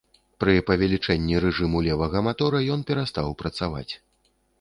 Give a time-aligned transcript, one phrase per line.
[0.43, 3.91] Пры павелічэнні рэжыму левага матора ён перастаў працаваць.